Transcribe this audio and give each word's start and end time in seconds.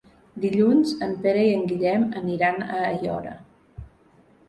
Dilluns 0.45 0.93
en 1.09 1.13
Pere 1.27 1.45
i 1.51 1.53
en 1.59 1.63
Guillem 1.73 2.09
aniran 2.25 2.61
a 2.71 2.83
Aiora. 2.91 3.39